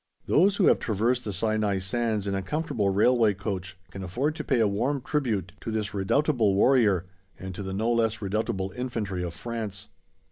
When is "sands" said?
1.77-2.25